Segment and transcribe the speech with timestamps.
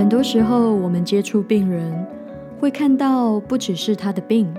[0.00, 1.92] 很多时候，我们接触病人，
[2.58, 4.50] 会看到不只是他的病，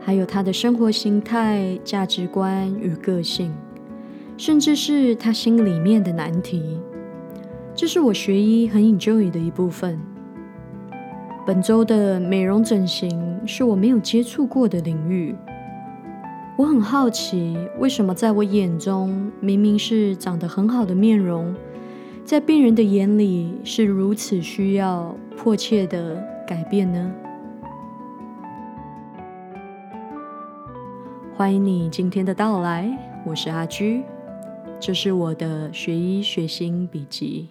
[0.00, 3.52] 还有他的生活形态、价值观与个性，
[4.38, 6.80] 甚至是他心里面的难题。
[7.74, 10.00] 这是我学医很 enjoy 的一部分。
[11.46, 15.36] 本周的美容整形是我没有接触过的领域，
[16.56, 21.54] 我很好奇，为什么在我眼中，明明是长得很好的面容。
[22.26, 27.14] 在病人的眼里是如此需要迫切的改变呢？
[31.36, 34.02] 欢迎你今天的到来，我是阿居，
[34.80, 37.46] 这是我的学医学心笔记。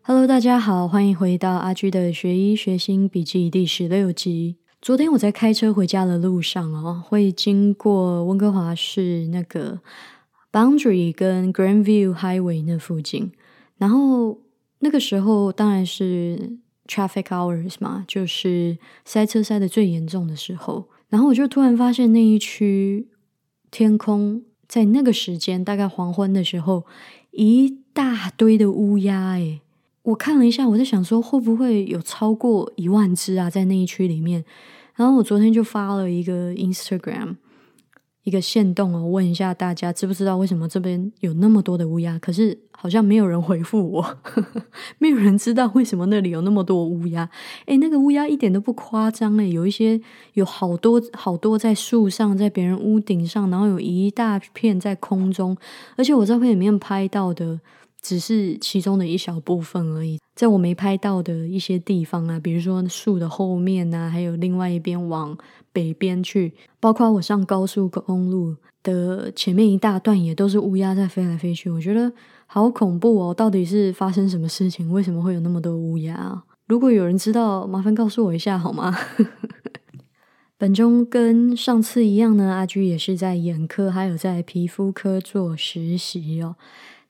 [0.00, 4.56] Hello，大家好，欢迎回到阿居的学医学心笔记第十六集。
[4.80, 9.80] 昨天我在开车回家的路上哦，会经过温哥华市那个。
[10.56, 13.30] Boundary 跟 Grandview Highway 那附近，
[13.76, 14.38] 然后
[14.78, 16.56] 那个时候当然是
[16.86, 20.88] traffic hours 嘛，就是塞车塞的最严重的时候。
[21.10, 23.06] 然后我就突然发现那一区
[23.70, 26.86] 天空在那个时间，大概黄昏的时候，
[27.32, 29.32] 一大堆的乌鸦。
[29.32, 29.60] 诶，
[30.04, 34.42] 我看了一下，我在想说会不会有超过一万只啊，在那一区里面。
[34.94, 37.36] 然后我昨天就发了一个 Instagram。
[38.26, 42.18] 一个线动哦，问一下大家知不知道为什么这边有那么多的乌鸦？
[42.18, 44.18] 可是好像没有人回复我，
[44.98, 47.30] 没有人知道为什么那里有那么多乌鸦。
[47.66, 50.00] 诶，那个乌鸦一点都不夸张诶，有一些
[50.32, 55.56] 有好多好多在树上，在别人屋顶上，然后有一大片在空中，
[55.96, 57.60] 而且我照片里面拍到的。
[58.06, 65.36] 只是其中的一小部分而已，在我没拍到的一些地方啊，比如说树的后面啊，还有另外一边往
[65.72, 68.54] 北边去，包括我上高速公路
[68.84, 71.68] 的前面一大段，也都是乌鸦在飞来飞去。
[71.68, 72.12] 我觉得
[72.46, 73.34] 好恐怖哦！
[73.34, 74.88] 到底是发生什么事情？
[74.92, 76.44] 为什么会有那么多乌鸦？
[76.68, 78.96] 如果有人知道，麻烦告诉我一下好吗？
[80.56, 86.54] 本中跟上次一样呢，阿居也是在眼科还有在皮肤科做实习哦。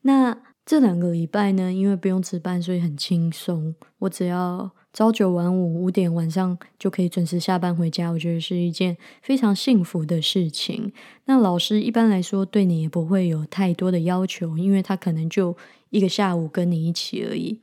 [0.00, 3.72] 那这两个礼拜呢，因为不用值班，所以很轻松。
[4.00, 8.10] 我只要朝九晚五，五点晚上就可以准时下班回家。
[8.10, 10.92] 我觉得是一件非常幸福的事情。
[11.26, 15.56] 那老师一般来说对你也不会有太多的要求，因为他可能就
[15.90, 17.60] 一个下午跟你一起而已。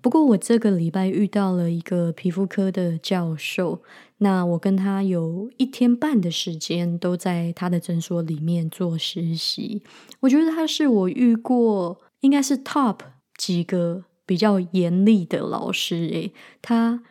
[0.00, 3.82] 不过我这个礼拜遇到了一个皮肤科的教授，
[4.16, 9.82] 那我跟他有一天半的时间都在他的诊所里面做实习。
[10.20, 11.98] 我觉得他是我遇过。
[12.20, 12.98] 应该是 top
[13.36, 16.32] 几个比较严厉的老师诶，
[16.62, 17.02] 他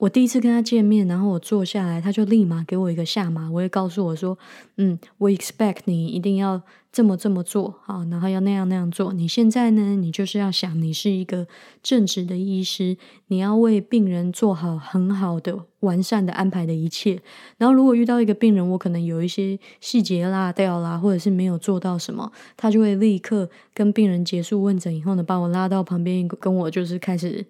[0.00, 4.36] 我第一次跟他见面，然后我坐下来，他就立马给我一个下马，我会告诉我说，
[4.76, 6.60] 嗯，我 expect 你一定要。
[6.92, 9.12] 这么这么做啊，然后要那样那样做。
[9.12, 9.94] 你现在呢？
[9.94, 11.46] 你就是要想，你是一个
[11.84, 12.96] 正直的医师，
[13.28, 17.22] 你要为病人做好很好的、完善的安排的一切。
[17.58, 27.46] 然后，如果遇到一个病人，我可能有一些细节落掉啦，或者是没有做到什么，他就会立刻跟病人结束问诊以后呢，把我拉到旁边，跟我就是开始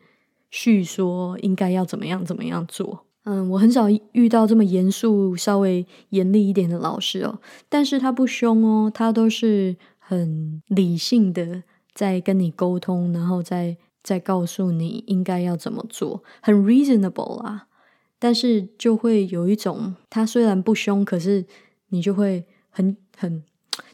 [0.50, 3.06] 叙说应该要怎么样怎么样做。
[3.25, 7.38] 嗯，我很少遇到这么严肃、稍微严厉一点的老师哦。
[7.69, 11.62] 但是他不凶哦，他都是很理性的
[11.94, 17.66] 在跟你沟通，然后再再告诉你应该要怎么做，很 reasonable 啊。
[18.19, 21.44] 但是就会有一种，他虽然不凶，可是
[21.91, 23.44] 你就会很很，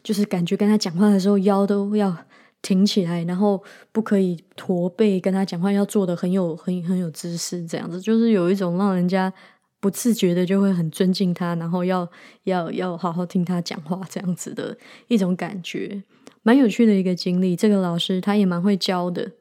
[0.01, 2.15] 就是感觉跟他讲话的时候腰都要。
[2.61, 9.31] 挺起来，然后不可以驼背，跟他讲话要做的很有很很有姿势，这样子就是有一种让人家
[9.79, 12.09] 不自觉的就会很尊敬他，然后要
[12.43, 16.03] 要要好好听他讲话这样子的一种感觉，
[16.41, 17.55] 蛮有趣的一个经历。
[17.55, 19.33] 这个老师他也蛮会教的，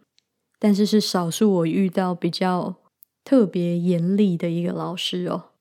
[0.59, 2.76] 但是是少数我遇到比较
[3.25, 5.56] 特别严厉的一个老师哦。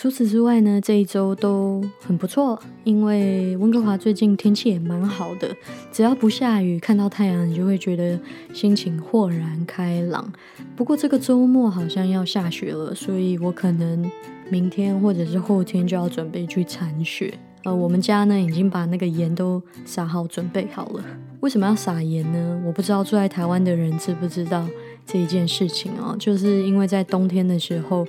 [0.00, 5.54] 除此之外呢，这一周都很不错，因为温哥华最近天气也蛮好的，
[5.92, 8.18] 只要不下雨，看到太阳，你就会觉得
[8.54, 10.32] 心情豁然开朗。
[10.74, 14.10] 不过这个周末好像要下雪了，所以我可能
[14.48, 17.34] 明天或者是后天就要准备去铲雪。
[17.64, 21.04] 呃，我们家呢已经把那个盐都撒好，准备好了。
[21.40, 22.62] 为什么要撒盐呢？
[22.64, 24.66] 我不知道住在台湾的人知不知道
[25.04, 28.06] 这一件事情哦，就是因为在冬天的时候。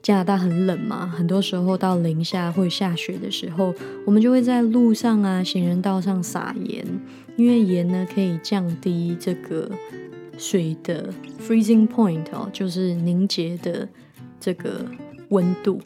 [0.00, 3.74] 加拿大很冷嘛，很多时候到零下或下雪的时候，
[4.06, 6.86] 我们就会在路上啊、行人道上撒盐，
[7.36, 9.70] 因为盐呢可以降低这个
[10.38, 13.88] 水的 freezing point 哦，就是凝结的
[14.40, 14.86] 这个
[15.30, 15.80] 温度。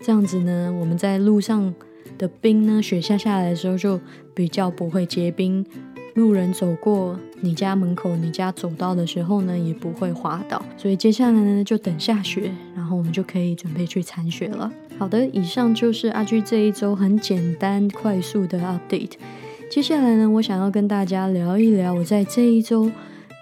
[0.00, 1.74] 这样子呢，我们在路上
[2.18, 3.98] 的冰呢，雪下下来的时候就
[4.34, 5.64] 比较不会结冰，
[6.16, 10.60] 路人走过你家门口、你家走道的时候呢，也不会滑倒。
[10.76, 14.72] 所以接下来呢，就等下雪，然后我们就可以准备去铲雪了。
[14.98, 19.12] 好的，以上就是阿居这一周很简单、快速的 update。
[19.70, 22.90] 接下来呢，我想要跟大家聊一聊我在这一周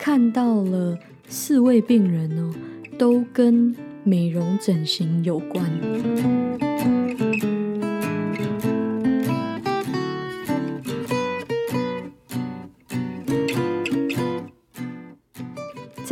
[0.00, 0.99] 看到了
[1.29, 2.53] 四位病人哦，
[2.99, 3.73] 都跟
[4.03, 5.65] 美容整形有关。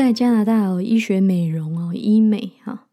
[0.03, 2.89] 在加拿大哦，医学美容哦，医美哈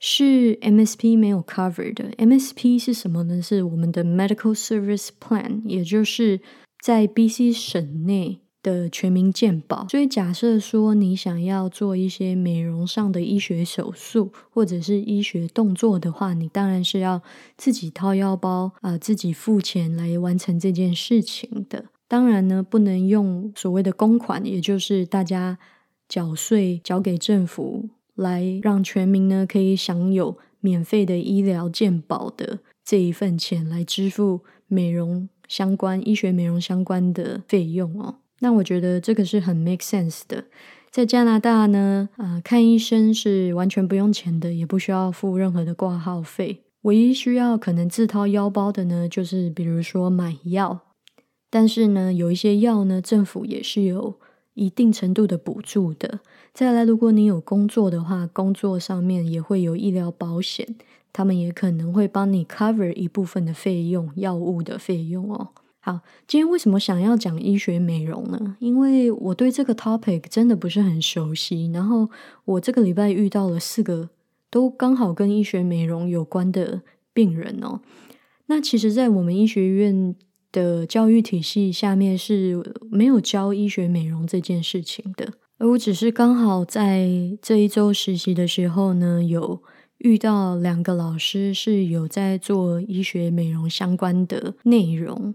[0.00, 2.10] 是 MSP 没有 cover 的。
[2.18, 3.40] MSP 是什么呢？
[3.40, 6.40] 是我们的 Medical Service Plan，也就是
[6.82, 9.86] 在 BC 省内的全民健保。
[9.88, 17.22] 所以假设说你想要做一些美容上的医学手术或者是医学动作的话，你当然是要
[17.56, 21.84] 自己掏腰包啊，自己付钱来完成这件事情的。
[22.08, 25.56] 当然呢，不能用所谓的公款，也就是大家。
[26.08, 38.16] 缴税交给政府，来让全民呢可以享有免费的医疗健保的这一份钱，来支付美容相关、医学美容相关的费用哦。
[38.40, 40.44] 那我觉得这个是很 make sense 的。
[40.90, 46.62] 在加拿大呢，啊，看医生是完全不用钱的，也不需要付任何的挂号费。
[46.82, 50.80] 唯一需要可能自掏腰包的呢，就是比如说买药。
[51.50, 54.18] 但是呢，有一些药呢，政府也是有。
[54.58, 56.18] 一定程度的补助的。
[56.52, 60.74] 再来，如果你有工作的话，工作上面也会有医疗保险，
[61.12, 65.50] 他们也可能会帮你 cover 一部分的费用，药物的费用哦。
[65.78, 68.56] 好，今天为什么想要讲医学美容呢？
[68.58, 71.70] 因为我对这个 topic 真的不是很熟悉。
[71.72, 72.10] 然后
[72.44, 74.10] 我这个礼拜遇到了四个
[74.50, 76.82] 都刚好跟医学美容有关的
[77.12, 77.80] 病人哦。
[78.46, 80.16] 那其实，在我们医学院。
[80.58, 82.60] 的教育体系下面是
[82.90, 87.08] 没有教医学美容这件事情的，而我只是刚好在
[87.40, 89.62] 这一周实习的时候呢，有
[89.98, 95.32] 遇到两个老师是有在做医学美容相关的内容。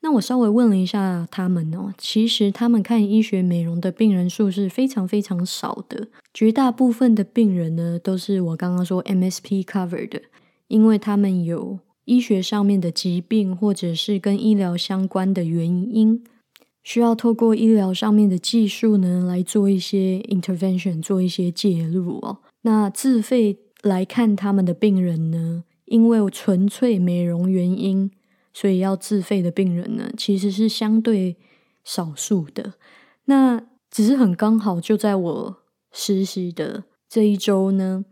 [0.00, 10.22] 那我稍微问了一下他们哦，其实他们看医学美容的病人数是非常非常少的，绝大部分的病人呢都是我刚刚说 MSP cover 的，
[10.68, 11.78] 因为他们有。
[12.04, 16.24] 医学上面的疾病，或者是跟医疗相关的原因，
[16.82, 22.38] 需要透过医疗上面的技术呢，来做一些 intervention，做一些介入哦。
[22.62, 28.10] 那自费来看他们的病人呢，因为纯粹美容原因，
[28.52, 31.36] 所以要自费的病人呢，其实是相对
[31.84, 32.74] 少数的。
[33.26, 35.56] 那只是很刚好，就在我
[35.92, 38.04] 实习的这一周呢，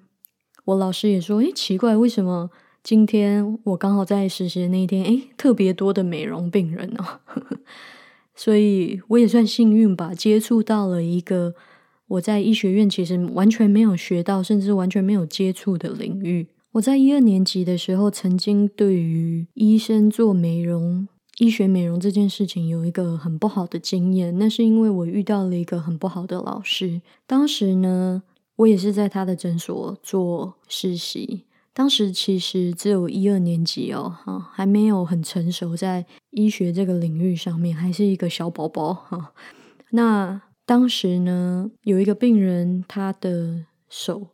[0.66, 2.50] 我老师也说，诶，奇怪，为什么？
[2.82, 7.20] 今天我刚好在实习的那一天，诶，特别多的美容病人哦，
[8.34, 11.54] 所以我也算幸运吧，接触到了一个
[12.08, 16.48] 我在医学院其实完全没有学到，甚至完全没有接触的领域。
[16.72, 21.06] 我在一二年级的时候，曾经对于医生做美容、
[21.38, 27.02] 医学美容这件事情有一个很不好的经验，那是因为我遇到了一个很不好的老师。
[27.26, 28.22] 当时呢，
[28.56, 31.44] 我也是在他的诊所做实习。
[31.72, 39.32] 当时其实只有一二年级哦，哈，还没有很成熟，在医学这个领域上面，还是一个小宝宝哈。
[39.92, 44.28] 那当时呢，有一个病人，他的手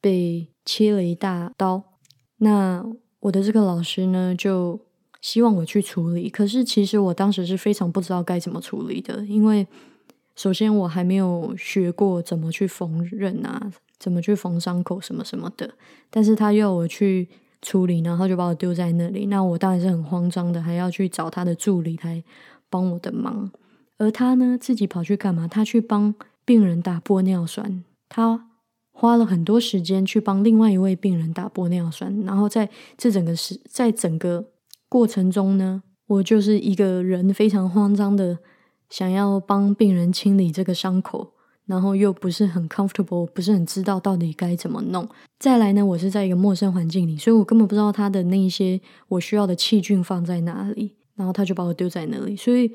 [0.00, 1.82] 被切了一大刀，
[2.38, 2.84] 那
[3.20, 4.80] 我的这个老师呢，就
[5.20, 6.30] 希望我去处理。
[6.30, 9.66] 可是其实我当时是非常不知道该怎么处理的，因为
[10.36, 13.72] 首先我还没有学过怎么去缝纫啊。
[13.98, 15.70] 怎么去缝伤口什么什么的，
[16.10, 17.28] 但是他要我去
[17.60, 19.26] 处理，然后就把我丢在那里。
[19.26, 22.22] 那我当然是很慌张的，还要去找他的助理来
[22.70, 23.50] 帮我的忙。
[23.98, 25.48] 而他呢，自己跑去干嘛？
[25.48, 26.14] 他去帮
[26.44, 27.82] 病人打玻尿酸。
[28.08, 28.48] 他
[28.92, 32.20] 花了很多时间去帮另外一位病人打玻尿酸。
[32.20, 34.52] 然后在这整个时，在整个
[34.88, 38.38] 过程中呢，我就是一个人非常慌张的，
[38.88, 41.32] 想要帮病人清理这个伤口。
[41.68, 45.06] 然后又不是很 comfortable，不是很知道到底该怎么弄。
[45.38, 50.96] 再来呢，我是在一个陌生环境里，所以我根本不知道他的那一些我需要的器具放在哪里。
[51.14, 52.72] 然后他就把我丢在那里，所以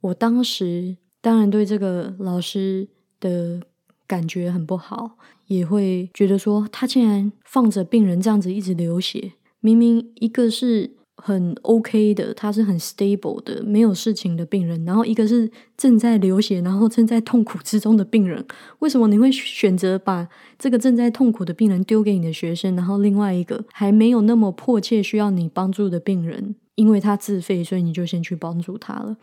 [0.00, 2.86] 我当时当然对这个老师
[3.20, 3.62] 的
[4.06, 10.90] 感觉很不好，也会觉得说他竟然放着病人这样子一直流血，明明一个是。
[11.26, 14.84] 很 OK 的，他是很 stable 的，没有事情的病人。
[14.84, 18.44] 然后一个是正在流血，然后正在痛苦之中的病人。
[18.80, 20.28] 为什么你会选择把
[20.58, 22.76] 这个正在痛苦的病人丢给你的学生？
[22.76, 29.16] 然后另外一个还没有那么迫切需要你帮助的病人，因为他自费，所以你就先去帮助他了。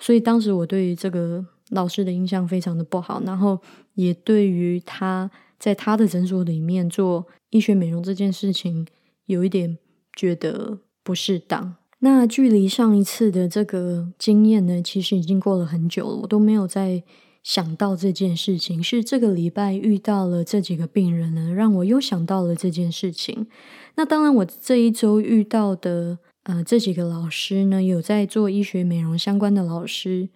[0.00, 3.60] 所以当时我对于这个老师的印象非常的不好，然后
[3.92, 8.86] 也对于他在他的诊所里面做医学美容这件事情
[9.26, 9.76] 有一点
[10.14, 11.76] 觉得不适当。
[12.00, 17.04] 那距离上一次的这个经验呢，其实已经过了很久了，我都没有再
[17.44, 18.82] 想到这件事情。
[18.82, 23.46] 是这个礼拜遇到了这几个病人呢，让我又想到了这件事情。
[23.94, 30.28] 那当然，我这一周遇到的呃这几个老师呢，有在做医学美容相关的老师，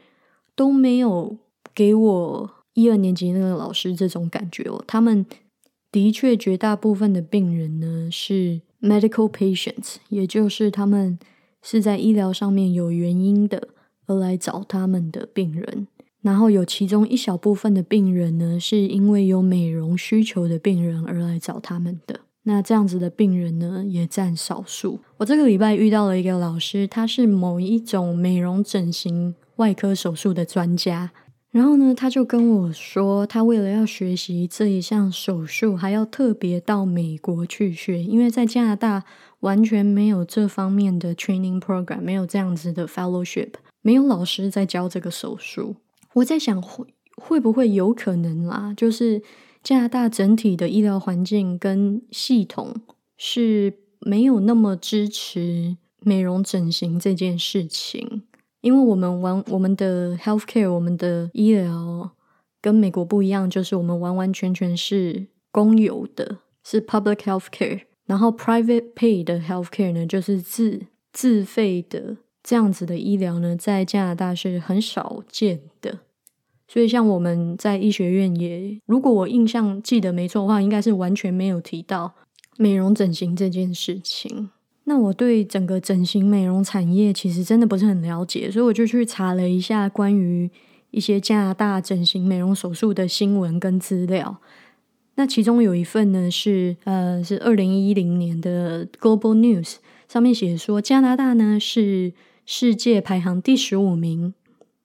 [0.55, 1.37] 都没有
[1.75, 4.83] 给我一二年级那个老师这种感觉哦。
[4.87, 5.27] 他们
[5.93, 11.19] 的确绝大部分的病人呢是 medical patients，也就是他们。
[11.63, 13.69] 是在医疗上面有原因的
[14.07, 15.87] 而来找他们的病人，
[16.23, 22.21] 然后有其中一小部分的病人呢，是因为有美容需求的病人而来找他们的。
[22.45, 25.01] 那这样子的病人呢，也占少数。
[25.19, 31.11] 我这个礼拜遇到了一个老师，他是某一种美容整形外科手术的专家。
[31.51, 39.05] 然后呢，他就跟我说，他为了要学习这一项手术，还要特别到美国去学，因为在加拿大
[39.41, 45.75] 完全没有这方面的 training program，没有这样子的 fellowship，没有老师在教这个手术。
[46.15, 48.73] 我在想，会会不会有可能啦？
[48.77, 49.21] 就是
[49.65, 52.75] 加拿大整体的医疗环境跟系统
[53.17, 58.23] 是没有那么支持美容整形这件事情。
[58.61, 62.11] 因为我们完我们的 healthcare，我们的医疗
[62.61, 67.83] 跟美国不一样，就是我们完完全全是公有的，是 public healthcare。
[68.07, 76.01] 然后 private pay 的 healthcare 呢，就是自自费的这样子的医疗呢，在加拿大是很少见的。
[76.67, 82.13] 所以像我们在医学院也，如果我印象记得没错的话，应该是完全没有提到
[82.59, 84.51] 美容整形这件事情。
[84.91, 90.51] 那我对整个整形美容产业其实真的不是很了解，所以我就去查了一下关于
[90.91, 94.39] 一些加拿大整形美容手术的新闻跟资料。
[95.15, 99.77] 那其中有一份呢是呃是二零一零年的 Global News
[100.09, 102.13] 上面写说，加拿大呢是
[102.45, 104.35] 世界排行第十五名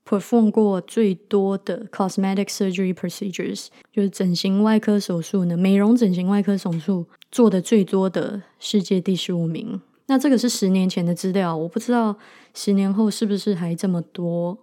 [0.08, 9.82] ，perform 过最多的 cosmetic surgery procedures，就是整形外科手术呢，美容整形外科手术做的最多的世界第十五名。
[10.08, 12.16] 那这个是十年前的资料，我不知道
[12.54, 14.60] 十年后是不是还这么多。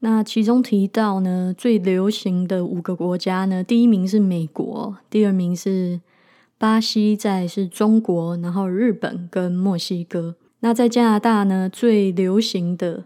[0.00, 6.00] 那其中提到呢，最流行的五个国家呢，第一名是美国，第二名是
[6.58, 10.34] 巴西，再是中国，然后日本跟墨西哥。
[10.60, 13.04] 那在加拿大呢，最流行的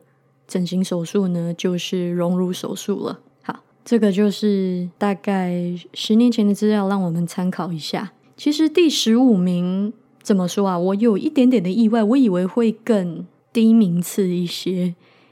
[0.48, 3.20] 整形手术呢，就是隆乳手术了。
[3.42, 8.12] 好，这个就是大概十年前的资料，让我们参考一下。
[8.36, 9.92] 其实第十五名。
[10.26, 10.76] 怎么说啊？
[10.76, 14.86] 我有一点点的意外，我以为会更低名次一些，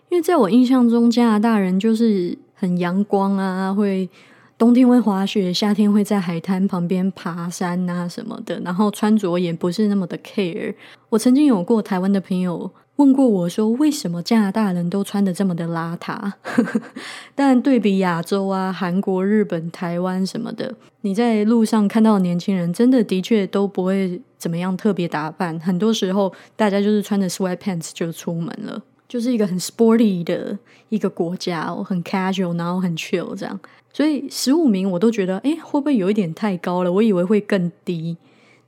[0.09, 4.09] 因为在我印象中，加拿大人就是很阳光啊，会
[4.57, 10.73] 冬天会滑雪，夏天会在海滩旁边爬山啊什么的，然后穿着也不是那么的 care。
[11.09, 12.71] 我曾经有过台湾的朋友。
[12.97, 16.31] 问过我说，为什么加拿大人都穿的这么的邋遢？
[17.35, 25.59] 但对比亚洲啊，韩国、日本、台湾什么的，你在路上看到年轻人，真的的确都不会怎么样特别打扮。
[25.59, 30.59] 很多时候，大家就是穿着 sweatpants 就出门了，就是一个很 sporty 的
[30.91, 33.59] 一个国家，很 casual，然后很 chill 这样。
[33.91, 36.93] 所以十五名我都觉得，哎，会不会有一点太高了？
[36.93, 38.19] 我以为会更低，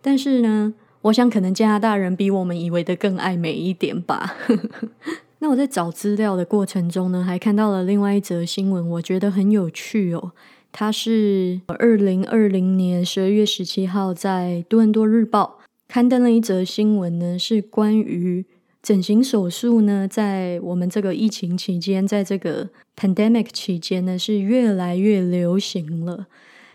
[0.00, 0.72] 但是呢。
[1.02, 4.34] 我想，可能加拿大人比我们以为的更爱美一点吧。
[5.38, 10.32] 那我在找资料的过程中呢，还看到了另外一则新闻，我觉得很有趣哦。
[10.72, 18.44] 它是二零二零年十二月十七号在多伦多日报刊登了一则新闻呢，是关于
[18.82, 26.26] 整形手术呢，在我们这个疫情期间，在这个 pandemic 期间呢，是越来越流行了。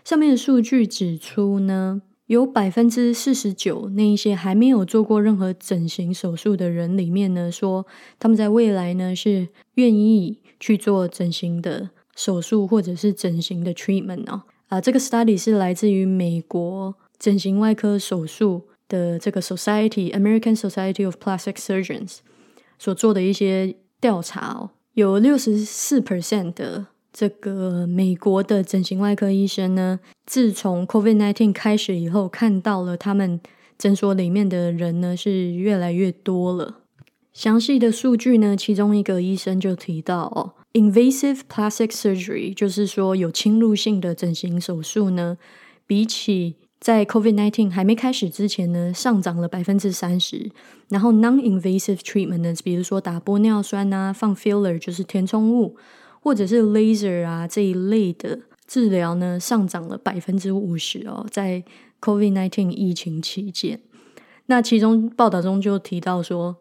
[0.04, 2.02] 上面的数据指出呢。
[2.26, 7.84] 有百分之四十九，那一些还没有做过任何整形手术的人里面呢，说
[8.18, 14.44] 他们在未来呢是愿意去做整形的手术或者是整形的 treatment 哦。
[14.68, 22.18] 啊，这个 study 是来自于美国整形外科手术的这个 Society American Society of Plastic Surgeons
[22.78, 26.88] 所做的一些调查哦，有六十四 percent 的。
[27.14, 33.38] 这个美国的整形外科医生呢，自从 COVID-19 开始以后，看到了他们
[33.76, 36.78] 诊所里面的人呢是越来越多了。
[37.34, 45.36] 详细的数据呢，其中一个医生就提到哦，invasive plastic surgery，就是说有侵入性的整形手术呢，
[45.86, 50.50] 比起在 COVID-19 还没开始之前呢，上涨了百分之三十。
[50.88, 55.76] 然后 non-invasive treatment 呢，比如说打玻尿酸啊、放 filler 就是填充物，
[56.20, 61.62] 或者是 laser 啊这一类的治疗呢，上涨了百分之五十哦，在
[62.00, 63.78] COVID-19 疫情期间。
[64.46, 66.56] 那其中报道中就提到说，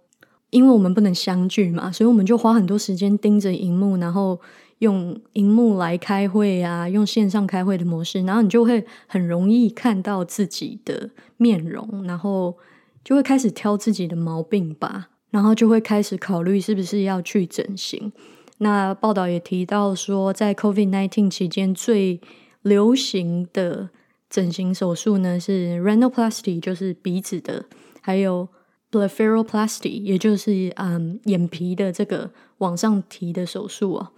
[0.51, 4.39] 因为我们不能相聚嘛，所以我们就花很多时间盯着荧幕，然后。
[4.81, 12.57] 用荧幕来开会啊，用线上开会的模式，然后你就会很容易看到自己的面容，然后
[13.03, 18.11] 就会开始挑自己的毛病吧，然后就会开始考虑是不是要去整形。
[18.57, 22.19] 那报道也提到说，在 COVID-19 期间最
[22.63, 23.89] 流行的
[24.31, 27.65] 整形手术呢是 rhinoplasty，就是鼻子的，
[28.01, 28.47] 还有
[28.91, 34.11] blepharoplasty，也就是嗯眼皮的这个往上提的手术啊。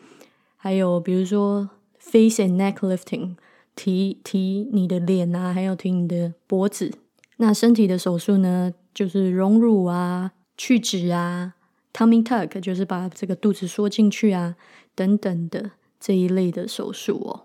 [0.63, 3.35] 还有比如说 face and neck lifting，
[3.75, 6.89] 提提你的脸啊，还有提你的脖子。
[7.35, 11.55] 那身体的手术呢，就是隆乳啊、去脂啊、
[11.91, 14.55] tummy tuck，就是把这个肚子缩进去啊，
[14.95, 17.41] 等等的这一类的手术哦，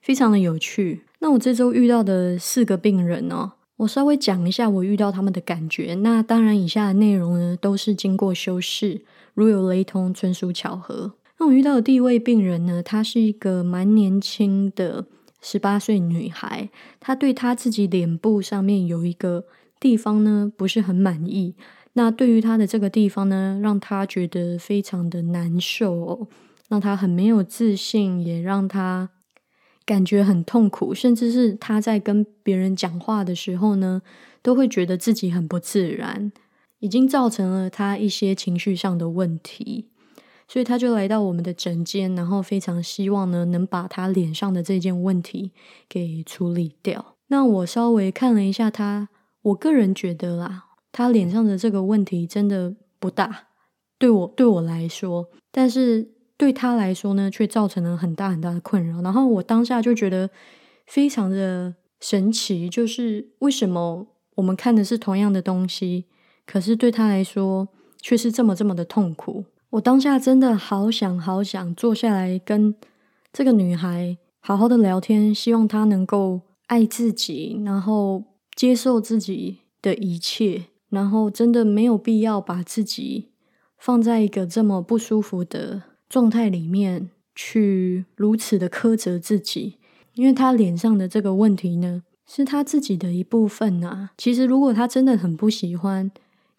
[0.00, 1.02] 非常的有趣。
[1.18, 5.96] 那我这周遇到的四个病人哦，我稍微讲一下我遇到他们的感觉。
[5.96, 9.02] 那当然，以下的内容呢都是经过修饰，
[9.34, 11.12] 如有雷同，纯属巧合。
[11.38, 15.06] 那我遇到的第一位病人呢，她是一个蛮年轻的
[15.42, 19.44] 十八岁女孩，她对她自己脸部上面有一个
[19.80, 21.56] 地方呢不是很满意。
[21.94, 26.28] 那对于她的这个地方呢，让她觉得非常的难受哦，
[26.68, 29.10] 让她很没有自信，也让她
[29.84, 34.02] 感觉很痛苦，甚至是她在跟别人讲话的时候呢，
[34.40, 36.32] 都会觉得自己很不自然，
[36.78, 39.90] 已经造成了她一些情绪上的问题。
[40.54, 45.50] 所以他就来到我们的诊间，然后非常希望呢，能把他脸上的这件问题
[45.88, 47.16] 给处理掉。
[47.26, 49.08] 那我稍微看了一下他，
[49.42, 53.48] 我个人觉得啦，他脸上的这个问题真的不大，
[53.98, 59.02] 对我对我来说，但是对他来说呢，却造成了很大很大的困扰。
[59.02, 60.30] 然后我当下就觉得
[60.86, 64.06] 非常的神奇，就是为什么
[64.36, 66.04] 我们看的是同样的东西，
[66.46, 67.66] 可是对他来说
[68.00, 69.46] 却是这么这么的痛苦。
[69.74, 72.76] 我当下真的好想好想坐下来跟
[73.32, 78.22] 这个女孩好好的聊天，希望她能够爱自己，然后
[78.54, 83.30] 接受自己的一切，然后真的没有必要把自己
[83.76, 89.78] 放在一个这么不舒服的状态里面去如此的苛责自己，
[90.14, 94.10] 因为她脸上的这个问题呢，是她自己的一部分啊。
[94.16, 96.12] 其实如果她真的很不喜欢。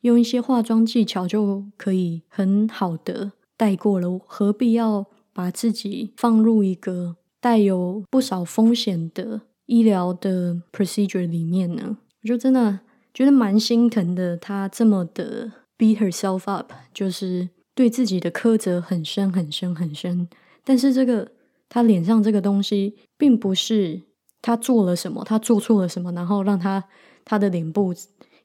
[0.05, 11.97] 用一些化妆技巧就可以很好的带过了，何必要把自己放入一个带有不少风险的医疗的 procedure 里面呢？
[12.21, 12.81] 我就真的
[13.15, 14.37] 觉得蛮心疼的。
[14.37, 20.29] 她这么的 beat herself up，就是对自己的苛责很深很深很深。
[20.63, 21.31] 但是这个
[21.67, 24.03] 她脸上这个东西，并不是
[24.43, 26.83] 她做了什么，她做错了什么，然后让她
[27.23, 27.91] 她的脸部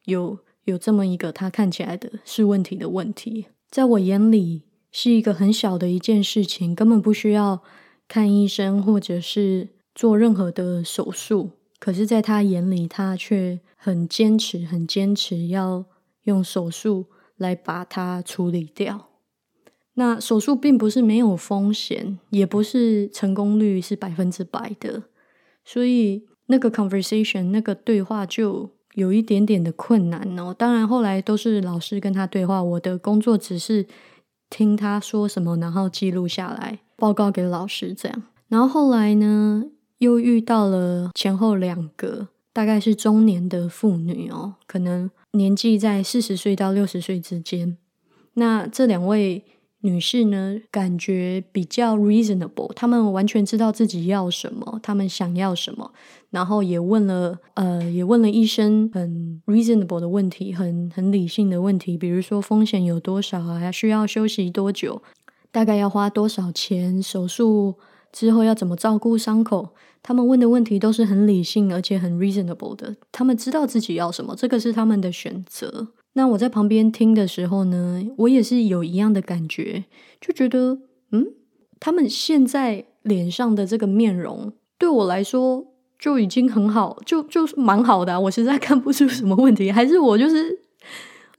[0.07, 0.39] 有。
[0.65, 7.63] 有这么一个他看起来的是问题的问题，在我眼里是一个很小的一件事情，根本不需要
[8.07, 11.51] 看医生或者是做任何的手术。
[11.79, 15.87] 可是，在他眼里，他却很坚持，很坚持要
[16.25, 19.09] 用手术来把它处理掉。
[19.95, 25.05] 那手术并不是没有风险，也不是成功率是百分之百的，
[25.65, 28.71] 所以那个 conversation 那个对话就。
[29.01, 33.87] 有一点点的困难哦，当然后来都是老师跟他对话，我的工作只是
[34.51, 38.23] 听他说什么，然后记录下来，报告给老师这样。
[38.49, 39.65] 然后后来呢，
[39.99, 47.77] 又遇到了前后两个，大概是中年的妇女哦，可能年纪在四十岁到六十岁之间。
[48.35, 49.45] 那这两位。
[49.83, 55.91] 女士呢，感觉比较 reasonable，她们完全知道自己要什么，她们想要什么，
[56.29, 65.03] 然后也问了，呃，也问了医生很 reasonable 的问题，很很理性的问题，比如说风险有多少啊，需要休息多久，
[65.51, 67.77] 大概要花多少钱，手术
[68.13, 69.71] 之后要怎么照顾伤口，
[70.03, 75.89] 他们问的问题都是很理性而且很 reasonable 的，他们知道自己要什么，这个是他们的选择。
[76.15, 79.85] 那我在旁边听的时候呢，我也是有一样的感觉，
[80.21, 80.79] 就觉得，
[81.13, 81.27] 嗯，
[81.79, 85.67] 他们现在脸上的这个面容，对我来说
[85.99, 88.21] 就已经很好，就就是蛮好的。
[88.23, 90.59] 我实在看不出什么问题，还是我就是，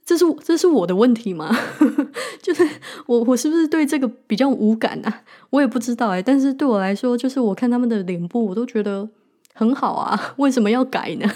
[0.04, 1.54] 这是这是我的问题吗？
[2.40, 2.66] 就是
[3.06, 5.22] 我我是不是对这个比较无感啊？
[5.50, 6.22] 我也不知道哎。
[6.22, 9.08] 但是对我来说，就是我看他们的脸部，我都觉得
[9.52, 11.30] 很好啊，为什么要改呢？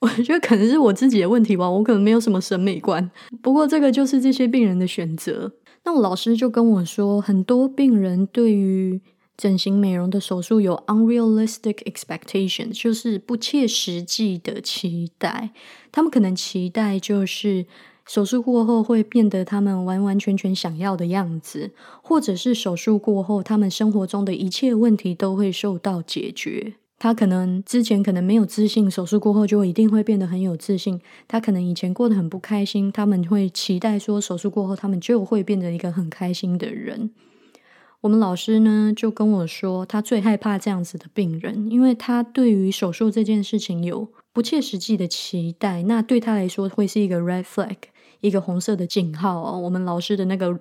[0.02, 3.10] 我觉得可能是我自己的问题吧，我可能没有什么审美观。
[3.42, 5.52] 不过这个就是这些病人的选择。
[5.84, 9.00] 那我老师就跟我说，很多病人对于
[9.36, 15.50] 整形美容的手术有 unrealistic expectation，就是不切实际的期待。
[15.92, 17.66] 他们可能期待就是
[18.06, 26.74] 手术过后会变得他们完完全全想要的样子，或者是手术过后他们生活中的一切问题都会受到解决。
[27.02, 31.00] 他可能之前可能没有自信，手术过后就一定会变得很有自信。
[31.26, 37.10] 他可能以前过得很不开心，他们会期待说手术过后他们就会变成一个很开心的人。
[38.02, 47.76] 我们老师呢就跟我说，他最害怕这样子的病人，因为他对于手术这件事情有不切实际的期待，那对他来说会是一个 red flag，
[48.20, 49.58] 一个红色的警号哦。
[49.58, 50.60] 我们老师的那个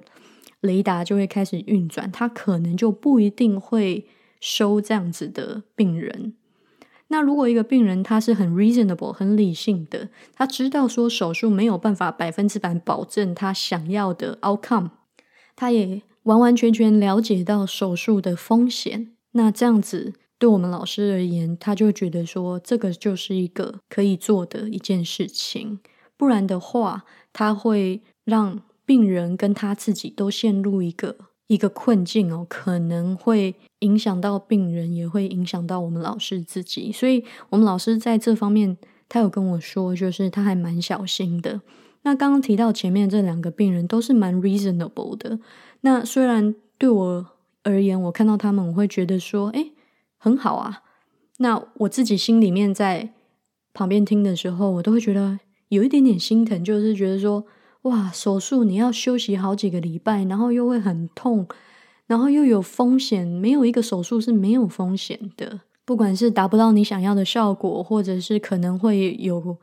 [0.62, 4.06] 雷达就会开始运转，他可能就不一定会。
[4.40, 6.34] 收这样子的病人，
[7.08, 14.92] 那如果一个病人他是很 reasonable、很理性的，他知道说手术没有办法百分之百保证他想要的 outcome，
[15.56, 25.80] 他也完完全全了解到手术的风险，那这样子对我们老师而言，他就觉得说这个就是一个可以做的一件事情，
[26.16, 31.29] 不然的话，他会让病人跟他自己都陷入一个。
[31.50, 36.92] 一个困境哦，可能会影响到病人，也会影响到我们老师自己。
[36.92, 38.78] 所以，我们老师在这方面，
[39.10, 41.60] 他有跟我说，就是他还蛮小心的。
[42.04, 45.40] 那刚刚提到前面这两个病人都是蛮 reasonable 的。
[45.82, 47.26] 那虽然对我
[47.64, 49.72] 而言，我看到他们，我会觉得说，哎，
[50.20, 50.84] 很好啊。
[51.38, 53.10] 那我自己心里面在
[53.74, 57.44] 旁边听的时候，我都会觉得有一点点心疼，就是觉得说。
[57.84, 61.48] 哇，手术你要休息好几个礼拜，然后又会很痛，
[62.08, 63.26] 然后又有风险。
[63.26, 69.58] 没有一个手术是没有风险的，不管是达不到你想要的效果，或者是可能会有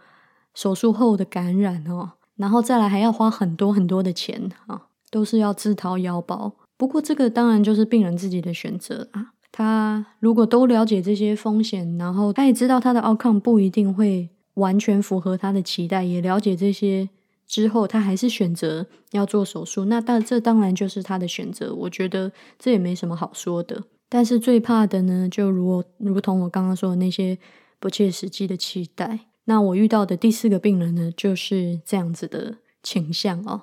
[0.54, 6.54] 手术后的感染哦，然后再来还要花很多很多的钱啊，都是要自掏腰包。
[6.78, 9.32] 不过这个当然就是病人自己的选择啊。
[9.52, 17.10] 他如果都了解这些风险，然后他也知道他的 outcome 不一定会完全符合他的期待，也了解这些。
[17.46, 21.74] 之后，他还是选择要做手术，那当这当然就是他的选择。
[21.74, 23.84] 我觉得这也没什么好说的。
[24.08, 27.38] 但是最怕的呢，就如如同我刚刚说的那些
[27.78, 29.20] 不切实际的期待。
[29.44, 33.62] 那我遇到的第四个病人呢，就是这样子的倾向哦。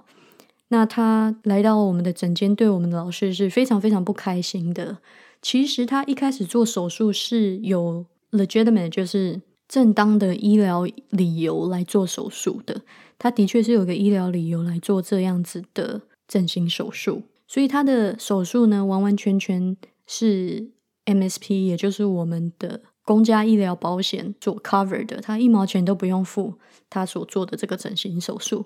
[0.69, 4.97] 那他来到我们的诊间，对我们的老师是非常非常不开心的。
[5.41, 12.81] 其实他一开始做手术是有 legitimate，就是正当的医疗理由来做手术的。
[13.23, 20.71] 他的确是有个医疗理由来做这样子的整形手术，所以他的手术呢，完完全全是
[21.05, 26.55] MSP，也就是我们的公家医疗保险做 cover 的，他一毛钱都不用付。
[26.89, 28.65] 他所做的这个整形手术，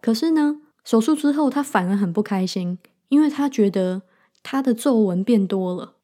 [0.00, 2.78] 可是呢，手术之后他反而很不开心，
[3.10, 4.00] 因为他觉得
[4.42, 5.96] 他的皱纹变多了。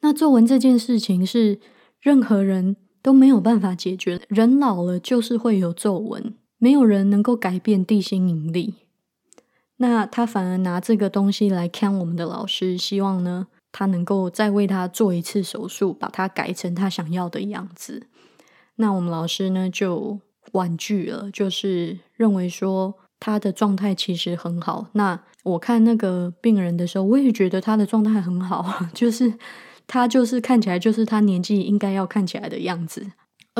[0.00, 1.58] 那皱纹这件事情是
[2.02, 6.34] 任何人都没有办法解决，人老了就是会有皱纹。
[6.62, 8.74] 没有人能够改变地心引力，
[9.78, 18.08] 那他反而拿这个东西来看我们的老师，希望呢他能够再为他做一次手术，把他改成他想要的样子。
[18.76, 20.20] 那我们老师呢就
[20.52, 24.88] 婉拒了，就是认为说他的状态其实很好。
[24.92, 29.32] 那我看那个病人的时候，我也觉得他的状态很好， 就是
[29.86, 33.06] 他就是看起来就是他年纪应该要看起来的样子。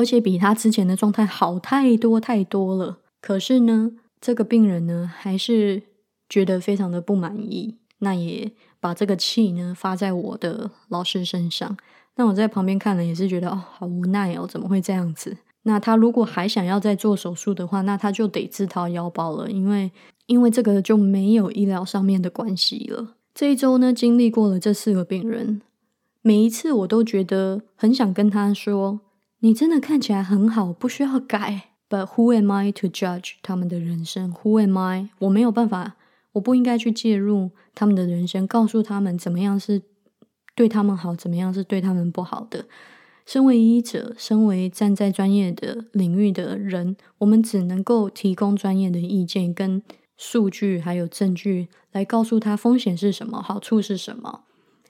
[0.01, 2.97] 而且比他之前的状态好太多太多了。
[3.21, 5.83] 可是呢，这个病人呢，还是
[6.27, 7.77] 觉得非常的不满意。
[7.99, 11.77] 那也把这个气呢发在我的老师身上。
[12.15, 15.37] 那我在旁边看了，也是觉得哦，好无奈哦，怎么会这样子？
[15.61, 19.91] 那他如果还想要再做手术的话，那他就得自掏腰包了，因为
[20.25, 23.17] 因为这个就没有医疗上面的关系了。
[23.35, 25.61] 这一周呢，经历过了这四个病人，
[26.23, 29.01] 每一次我都觉得很想跟他说。
[29.43, 31.69] 你真的看起来很好，不需要改。
[31.89, 35.09] But who am I to judge 他们的人生？Who am I？
[35.17, 35.97] 我没有办法，
[36.33, 39.81] 我不应该去介入他们的人生，告诉他们怎么样是
[40.55, 42.65] 对他们好，怎么样是对他们不好的。
[43.25, 49.81] 身为医者，身为站在专业的领域的人，我们只能够提供专业的意见、跟
[50.15, 54.43] 数据还有证据，来告诉他风险是什么，好处是什么，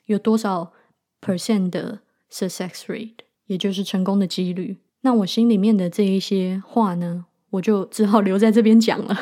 [0.07, 0.73] 有多少
[1.21, 3.30] percent 的 success rate。
[3.51, 4.77] 也就是成功的几率。
[5.01, 9.17] 那我心里面的这一些话呢，我就只好留在这边讲了。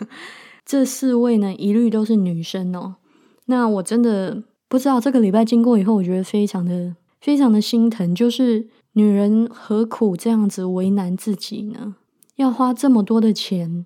[0.64, 2.96] 这四位呢，一律都是女生哦。
[3.44, 8.14] 那我真的不知道这个礼拜经过以后，我觉得非常的非常的心疼。
[8.14, 11.96] 就是女人何苦这样子为难自己呢？
[12.36, 13.84] 要花这么多的钱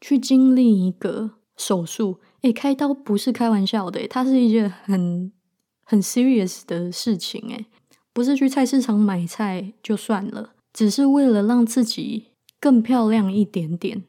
[0.00, 2.20] 去经历一个手术？
[2.42, 5.32] 诶，开刀不是开玩笑的，它是一件很
[5.82, 7.40] 很 serious 的事情。
[7.48, 7.66] 诶，
[8.16, 14.04] 不是去菜市场买菜就算了，只是为了让自己更漂亮一点点。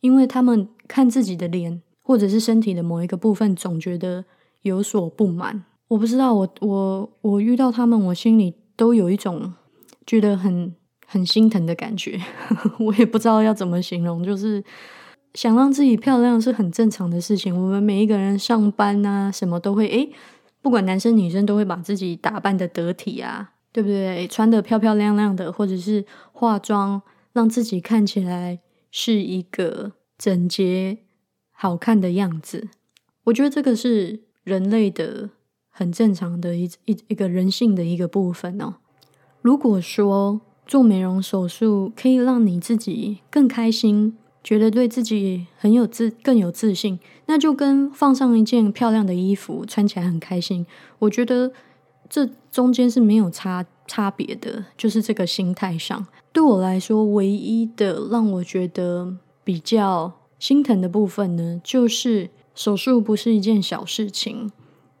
[0.00, 4.24] 因为他们看自己的脸或者是身体的某一个部分，总觉得
[4.62, 5.64] 有所不满。
[5.88, 9.52] 我不知道，我我我遇到他们，我心里都有一种
[10.06, 10.72] 觉得很
[11.04, 12.20] 很心疼的感觉。
[12.78, 14.62] 我也不知道要怎么形容，就是
[15.34, 17.52] 想让自己漂亮是很正常的事情。
[17.60, 20.12] 我们每一个人上班啊，什么都会诶，
[20.68, 24.28] 不管男生女生都会把自己打扮的得体啊，对不对？
[24.28, 27.00] 穿的漂漂亮亮的，或者是化妆，
[27.32, 28.60] 让自己看起来。
[28.90, 30.98] 是一个整洁、
[31.52, 32.68] 好看的样子，
[33.24, 35.28] 我觉得这个是人类的
[35.68, 38.76] 很正常的一一一个人性的一个部分哦。
[39.42, 44.16] 如果说做美容手术可以让你自己更开心，
[44.48, 50.64] 觉得对自己很有自更有自信，那就跟放上一件漂亮的衣服穿起来很开心，
[51.00, 51.52] 我觉得
[52.08, 56.06] 这中间是没有差差别的，就是这个心态上。
[56.32, 64.50] 对我来说，唯一的让我觉得比较心疼的部分呢，就是手术不是一件小事情。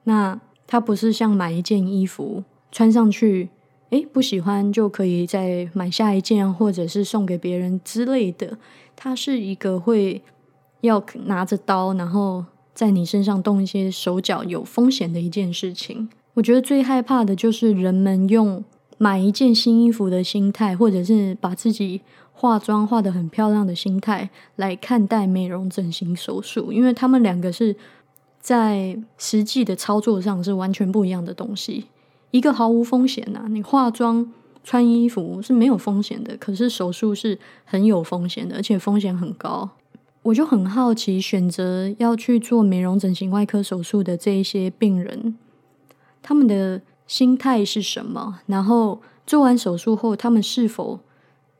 [0.04, 3.48] 那它不是像买一件衣服穿上去，
[3.88, 8.58] 诶，不喜欢就可以再买下一件，或者是送给别人之类的。
[9.00, 10.20] 它是一个会
[10.80, 16.08] 要拿着刀，然后在你身上动一些手脚有风险的一件事情。
[16.34, 18.64] 我觉得最害怕的就是人们用。
[19.00, 22.00] 买一件新衣服的心态，或者是把自己
[22.32, 27.76] 化妆化的很漂亮的心态来看待美容整形手术，因为他们两个是
[28.40, 31.84] 在实际的操作上是完全不一样的东西。
[32.32, 34.32] 一个毫无风险呐，你化妆
[34.68, 39.70] 穿衣服是没有风险的，可是手术是很有风险的，而且风险很高。
[40.24, 45.38] 我就很好奇，选择要去做美容整形外科手术的这一些病人，
[46.20, 46.82] 他们的。
[47.08, 48.40] 心态是什么？
[48.44, 51.00] 然后做完手术后，他们是否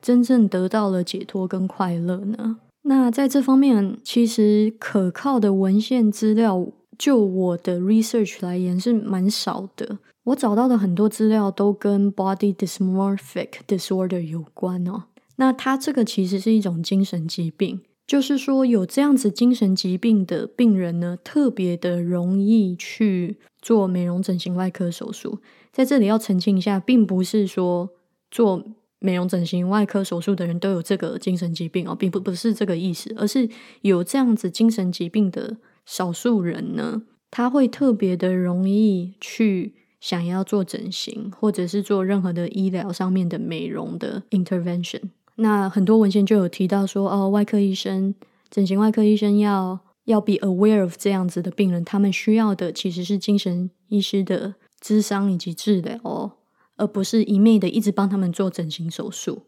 [0.02, 2.58] 真正得到了解脱跟快乐呢？
[2.82, 6.66] 那在这方面，其实可靠的文献资料，
[6.98, 9.98] 就我的 research 来言是蛮少的。
[10.24, 15.04] 我找到的很多资料都跟 body dysmorphic disorder 有关哦。
[15.36, 23.38] 那它这个其实是一种精神疾病，就是说有这样子精神疾病的病人呢，特别的容易去。
[23.60, 25.40] 做美容整形外科手术，
[25.72, 27.90] 在这里要澄清一下，并不是说
[28.30, 28.64] 做
[29.00, 35.56] 美容整形外科手术的人都有这个精神疾病哦，并不不是这个意思，而是有这样子精神疾病的
[35.88, 45.04] 少数人呢，他会特别的容易去想要做整形，或者是做任何的医疗上面的美容的 intervention。
[45.36, 48.14] 那很多文献就有提到说，哦，外科医生、
[48.50, 49.80] 整形外科医生要。
[50.04, 56.38] 要 be aware of 这样子的病人，他们需要的其实是精神医师的智商以及治疗，
[56.76, 59.42] 而不是一昧的一直帮他们做整形手术。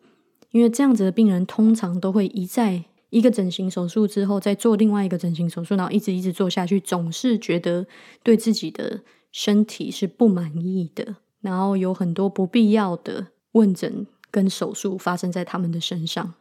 [0.51, 7.87] 因为这样子的病人通常都会一再一个整形手术之后，再做另外一个整形手术，然后一直一直做下去，总是觉得
[8.23, 16.35] 对自己的身体是不满意的，然后有很多不必要的问诊跟手术发生在他们的身上。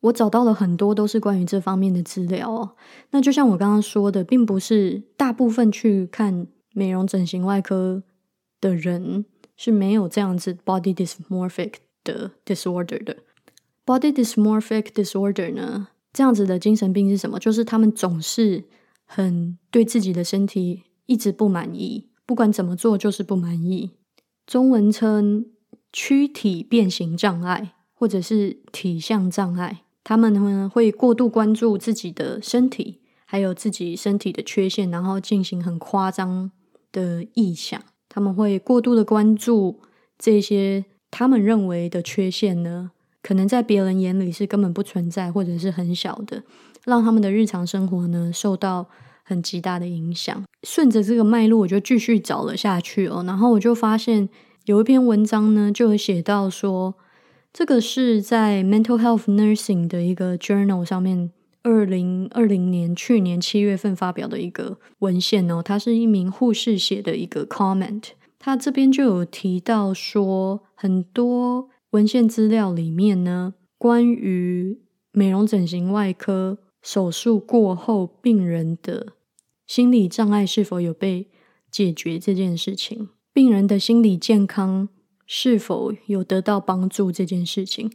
[0.00, 2.70] 我找到了很多都是关于这方面的资料哦。
[3.10, 8.02] 那就像我刚刚说的，并不是大部分去看美容整形外科
[8.62, 9.26] 的人
[9.58, 13.18] 是没有这样子 body dysmorphic 的 disorder 的。
[13.90, 17.40] Body dysmorphic disorder 呢，这样子的精神病是什么？
[17.40, 18.66] 就是他们总是
[19.04, 23.90] 很对自己的身体一直不满意，不管怎么做就是不满意。
[24.46, 25.46] 中文称
[25.92, 29.82] 躯体变形障碍，或者是体相障碍。
[30.04, 36.52] 他们呢会过度关注自己的身体，还有自己身体的缺陷，然后进行很夸张
[36.92, 37.82] 的臆想。
[38.08, 39.80] 他们会过度的关注
[40.16, 42.92] 这些他们认为的缺陷呢，
[43.22, 46.42] 可能在别人眼里是根本不存在，或者是很小的，
[46.84, 48.86] 让他们的日常生活呢受到
[49.22, 50.42] 很极大的影响。
[50.62, 54.28] 顺着这个脉络，我就继续找了下去哦，然后我就发现
[54.64, 56.94] 有一篇文章呢，就有写到说。
[57.52, 61.32] 这个是在 Mental Health Nursing 的一个 journal 上面，
[61.64, 65.60] 二零二零年去年七月份发表的一个文献哦。
[65.60, 68.04] 它是一名护士写的一个 comment，
[68.38, 74.80] 他这边就有提到说，很多文献资料里面呢，关于
[75.12, 79.14] 美容整形外科手术过后病人的
[79.66, 81.28] 心理障碍是否有被
[81.70, 83.08] 解决这件事情。
[83.32, 84.88] 病人的心理健康
[85.26, 87.90] 是否有得到帮助这件事情。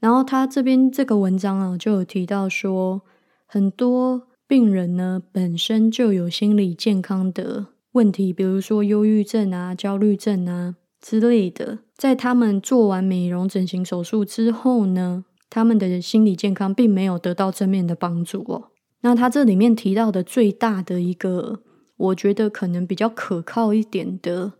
[0.00, 3.02] 然后他这边这个文章啊，就有提到说，
[3.46, 18.70] 很多病人呢本身就有心理健康的问题，比如说忧郁症啊、焦虑症啊之类的，在他们做完美容整形手术之后呢，他们的心理健康并没有得到正面的帮助哦。
[19.02, 21.60] 那他这里面提到的最大的一个，
[21.96, 24.54] 我觉得可能比较可靠一点的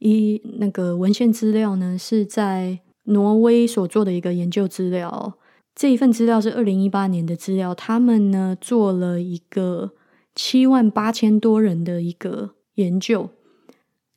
[0.00, 2.80] 一那个文献资料呢，是在。
[3.04, 5.34] 挪威所做的一个研究资料，
[5.74, 7.74] 这一份资料是二零一八年的资料。
[7.74, 9.92] 他们呢做了一个
[10.34, 13.30] 七万八千多人的一个研究，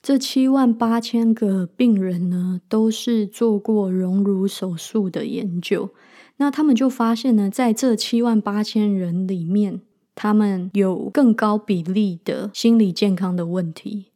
[0.04, 5.92] 这七万八千个病人呢都是做过隆乳手术的研究。
[6.36, 9.80] 那他们就发现呢，在这七万八千人里面，
[10.14, 14.08] 他们有更高比例的心理健康的问题。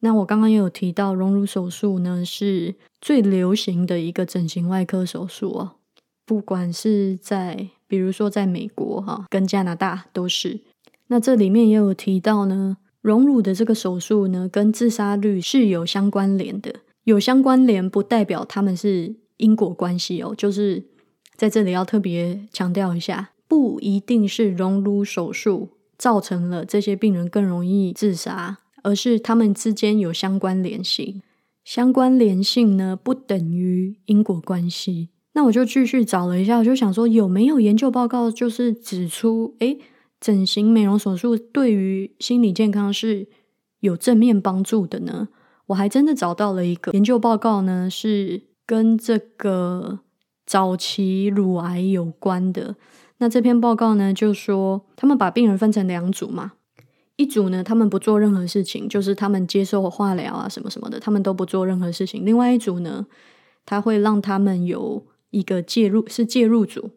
[0.00, 5.72] 那我刚刚也有提到，隆乳手术呢是最流行的一个整形外科手术哦，
[6.24, 10.60] 不管是在比如说在美国哈，跟加拿大都是。
[11.08, 16.74] 那这里面也有提到呢，隆乳的这个手术呢，跟自杀率是有相关联的。
[17.04, 20.82] 有相关联不代表他们是因果关系哦，就是
[21.36, 28.58] 在这里要特别强调一下，不一定是隆乳手术造成了这些病人更容易自杀。
[28.82, 31.22] 而是他们之间有相关联性，
[31.64, 35.08] 相关联性呢不等于因果关系。
[35.32, 39.78] 那我就继续找了一下，我就想说有没有研究报告就是指出，诶，
[40.24, 43.28] 整形美容手术对于心理健康是
[43.80, 45.28] 有正面帮助的呢？
[45.66, 49.98] 我还真的找到了一个研究报告呢，是跟这个
[50.46, 52.76] 早期乳癌有关的。
[53.18, 56.52] 那这篇报告呢，就说他们把病人分成两组嘛。
[57.16, 62.24] 一组呢，他们不做任何事情，就是他们接受化疗啊，什么什么的，他们都不做任何事情。
[62.24, 63.06] 另外一组呢，
[63.66, 66.92] 他会让他们有一个介入，是介入组，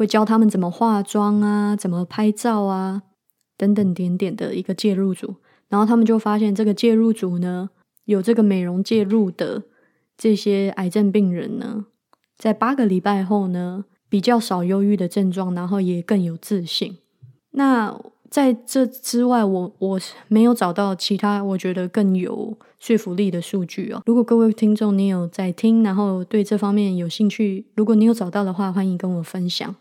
[0.00, 3.02] 会教他们怎么化妆啊，怎么拍照啊，
[3.58, 5.34] 等等点点的一个介入组。
[5.68, 7.68] 然后他们就发现，这个介入组呢，
[8.06, 9.64] 有这个美容介入的
[10.16, 11.84] 这些癌症病人呢，
[12.38, 16.96] 在八个礼拜后呢，比较少忧郁的症状，然后也更有自信。
[17.50, 17.94] 那
[18.30, 24.00] 在这之外，我我没有找到其他我觉得更有说服力的数据哦。
[24.06, 29.76] 如果各位听众你有在听，然后对这方面有兴趣，如果你有找到的话，欢迎跟我分享。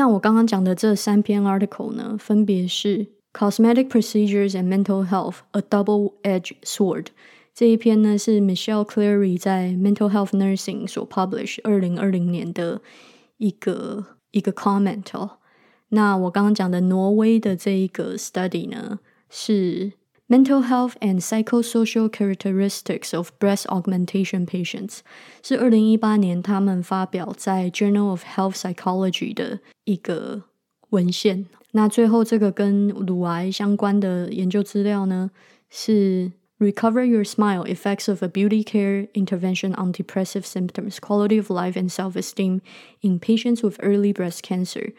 [0.00, 7.06] 那我刚刚讲的这三篇 article 呢，分别是 Cosmetic Procedures and Mental Health: A Double-Edged Sword。
[7.54, 12.82] 这一篇呢是 Michelle Cleary 在 Mental Health Nursing 所 publish 二零二零年的
[13.38, 15.38] 一个一个 comment 哦。
[15.88, 18.98] 那我刚刚讲的挪威的这一个 study 呢，
[19.30, 19.92] 是
[20.30, 24.98] Mental Health and Psychosocial Characteristics of Breast Augmentation Patients，
[25.42, 30.42] 是二零一八年他们发表在 Journal of Health Psychology 的一个
[30.90, 31.46] 文献。
[31.72, 35.30] 那最后这个跟乳癌相关的研究资料呢，
[35.70, 41.76] 是 Recover Your Smile: Effects of a Beauty Care Intervention on Depressive Symptoms, Quality of Life
[41.76, 42.62] and Self-Esteem
[43.02, 44.94] in Patients with Early Breast Cancer。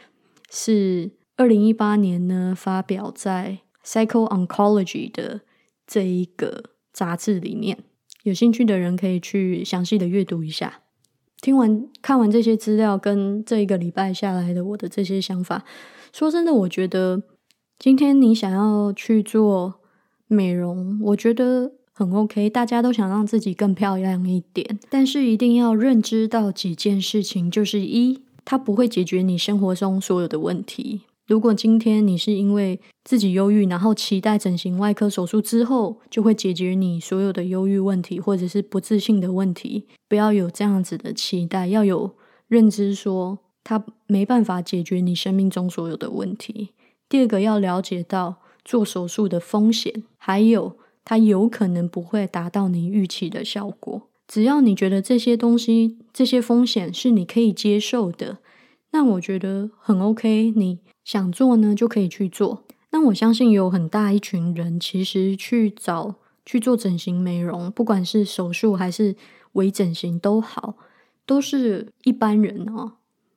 [0.49, 5.40] 是二零一八年呢，发表在《 Psycho Oncology》的
[5.86, 7.78] 这一个杂志里面。
[8.22, 10.80] 有兴趣的人可以去详细的阅读一下。
[11.40, 15.64] 听完看完这些资料，跟这一个礼拜下来的我的这些想法，
[16.12, 17.22] 说真的，我觉得
[17.78, 19.80] 今天你想要去做
[20.28, 22.48] 美容，我觉得很 OK。
[22.48, 28.22] 大家都想让自己更漂亮一点，但是一定要认知到几件事情，就是一。
[28.44, 31.02] 它不会解决你生活中所有的问题。
[31.26, 42.10] 如果今天你是因为自己忧郁，然后期待整形外科手术之后就会解决你所有的忧郁问题，或者是不自信的问题，不要有这样子的期待，要有
[42.48, 46.70] 认知，说它没办法解决你生命中所有的问题。
[47.08, 54.08] 第二个要了解到做手术的风险，还有它有可能不会达到你预期的效果。
[54.26, 58.38] 只要你觉得这些东西、这些风险是你可以接受的，
[58.92, 60.52] 那我觉得很 OK。
[60.56, 62.64] 你想做呢，就可以去做。
[62.90, 69.16] 那我相信有很大一群人，其实去找去做整形美容，不管是手术还是
[69.52, 70.76] 微整形都好，
[71.24, 72.92] 都是一般人哦。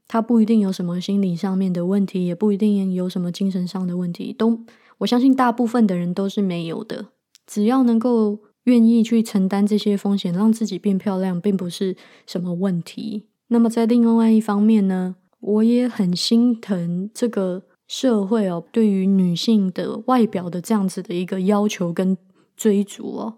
[0.08, 4.32] 他不一定有什么心理上面的问题，也不一定有什么精神上的问题。
[4.34, 4.60] 都
[5.00, 7.08] 我相信大部分的人都是没有的。
[7.46, 8.40] 只要能够。
[8.66, 11.96] 愿意去承担这些风险，让自己变漂亮，并不是
[12.26, 13.28] 什么问题。
[13.50, 22.18] 那么在另外一方面呢，我也很心疼这个社会哦，对于女性的外表的这样子的一个要求跟
[22.58, 23.38] 追逐哦。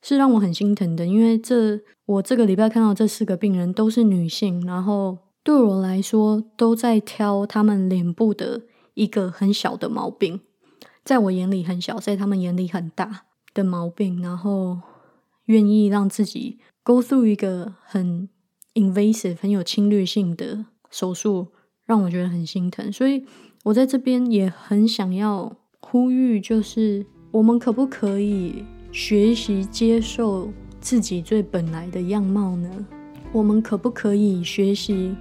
[0.00, 8.62] 是让我很心疼的，因为这我这个礼拜看到这四个病人都是女性，然后对我来说都在挑他们脸部的
[8.94, 10.40] 一个很小的毛病，
[11.04, 14.78] 在我眼里很小，在他们眼里很大的毛病，然后
[15.46, 18.28] 愿意让自己 go through 一个很
[18.74, 21.48] invasive 很有侵略性的手术，
[21.86, 23.24] 让我觉得很心疼，所以
[23.64, 28.64] 我在这边也很想要呼吁，就是我们可不可以？
[28.90, 32.86] 学习接受自己最本来的样貌呢？
[33.32, 35.14] 我们可不可以学习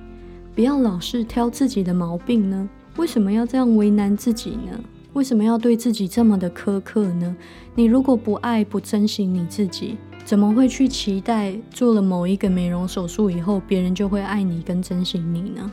[0.55, 2.70] 不要老是挑自己的毛病呢？
[2.95, 4.80] 为什么要这样为难自己呢？
[5.11, 7.36] 为什么要对自己这么的苛刻呢？
[7.76, 9.97] 你如果不爱不珍惜你自己，
[10.28, 15.71] 怎么会去期待做了某一个美容手术以后，别人就会爱你跟珍惜你呢？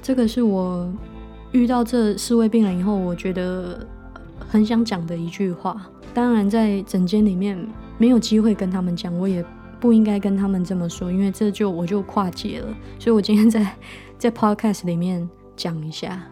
[0.00, 0.88] 这个是我
[1.50, 3.84] 遇到这四位病人以后，我觉得
[4.38, 5.90] 很想讲的一句话。
[6.14, 7.58] 当然，在诊间里面
[7.98, 9.44] 没有机会跟他们讲，我也
[9.80, 12.68] 不应该跟他们这么说，因为这就我就跨界了。
[13.00, 13.76] 所以我今天在
[14.16, 16.22] 在 podcast 里面讲一下，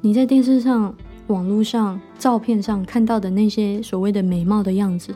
[0.00, 0.94] 你在电视上、
[1.26, 5.12] 网络上、照片上看到的那些所谓的美貌的样子，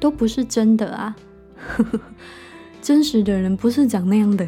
[0.00, 1.14] 都不是真的啊！
[2.82, 4.46] 真实的人不是长那样的。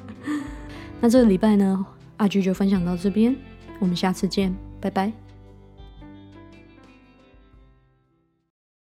[1.00, 1.84] 那这个礼拜呢，
[2.16, 3.36] 阿菊就分享到这边，
[3.78, 5.27] 我们下次见，拜拜。